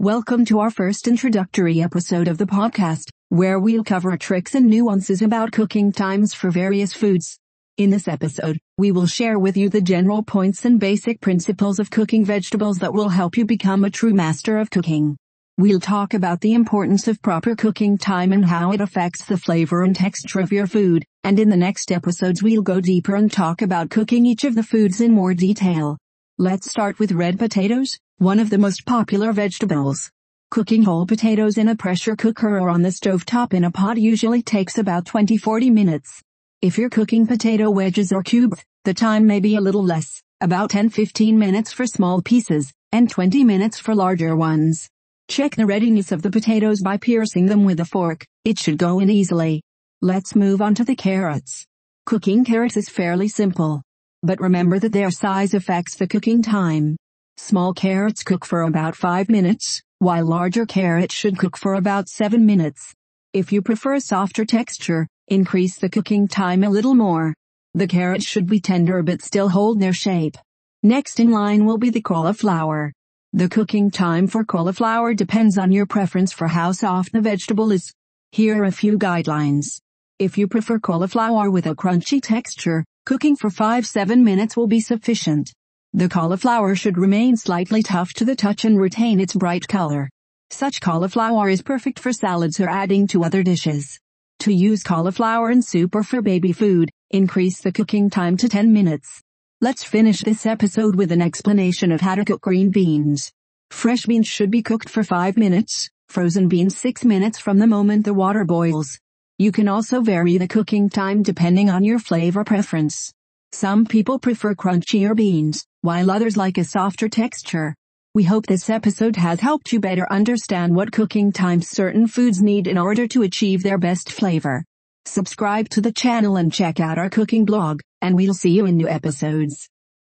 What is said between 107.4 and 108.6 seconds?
the moment the water